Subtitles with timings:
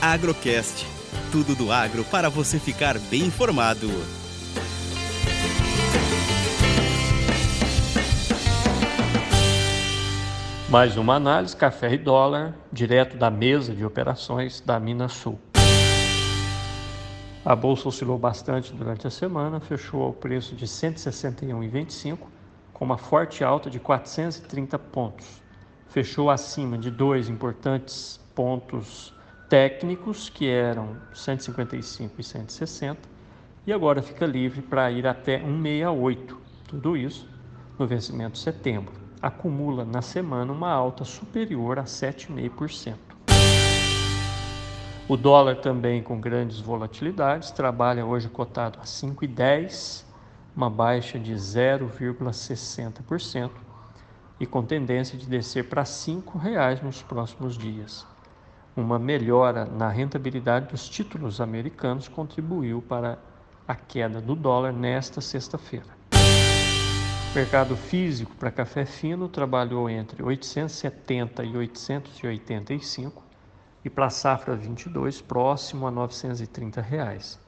[0.00, 0.86] Agrocast.
[1.32, 3.88] Tudo do agro para você ficar bem informado.
[10.68, 15.38] Mais uma análise café e dólar, direto da mesa de operações da Minas Sul.
[17.42, 22.18] A bolsa oscilou bastante durante a semana, fechou ao preço de 161,25,
[22.72, 25.40] com uma forte alta de 430 pontos.
[25.88, 29.16] Fechou acima de dois importantes pontos
[29.48, 33.00] técnicos, que eram 155 e 160,
[33.66, 36.36] e agora fica livre para ir até 168.
[36.68, 37.28] Tudo isso
[37.78, 38.92] no vencimento de setembro.
[39.20, 42.96] Acumula na semana uma alta superior a 7,5%.
[45.08, 50.04] O dólar também com grandes volatilidades, trabalha hoje cotado a 5,10,
[50.54, 53.50] uma baixa de 0,60%
[54.40, 58.04] e com tendência de descer para R$ 5,00 nos próximos dias
[58.76, 63.18] uma melhora na rentabilidade dos títulos americanos contribuiu para
[63.66, 65.86] a queda do dólar nesta sexta-feira.
[66.12, 73.22] O mercado físico para café fino trabalhou entre 870 e 885
[73.82, 77.38] e para a safra 22 próximo a 930 reais.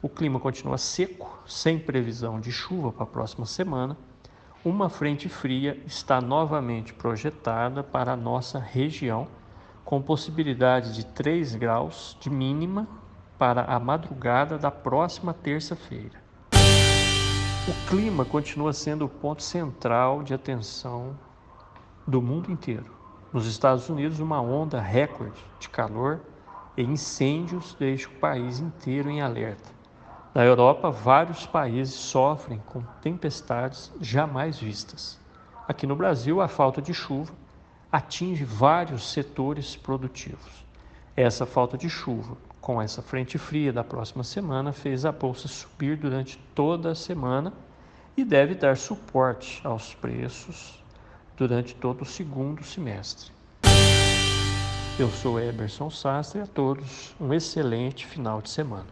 [0.00, 3.96] O clima continua seco, sem previsão de chuva para a próxima semana.
[4.64, 9.28] Uma frente fria está novamente projetada para a nossa região
[9.84, 12.86] com possibilidade de 3 graus de mínima
[13.38, 16.22] para a madrugada da próxima terça-feira.
[17.68, 21.16] O clima continua sendo o ponto central de atenção
[22.06, 22.86] do mundo inteiro.
[23.32, 26.20] Nos Estados Unidos, uma onda recorde de calor
[26.76, 29.70] e incêndios deixa o país inteiro em alerta.
[30.34, 35.20] Na Europa, vários países sofrem com tempestades jamais vistas.
[35.68, 37.32] Aqui no Brasil, a falta de chuva
[37.92, 40.64] atinge vários setores produtivos.
[41.14, 45.98] Essa falta de chuva, com essa frente fria da próxima semana, fez a bolsa subir
[45.98, 47.52] durante toda a semana
[48.16, 50.82] e deve dar suporte aos preços
[51.36, 53.30] durante todo o segundo semestre.
[54.98, 58.86] Eu sou Eberson Sastre e a todos um excelente final de semana.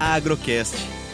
[0.00, 0.97] Agrocast